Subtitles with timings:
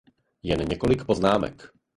[0.43, 1.69] Jen několik poznámek.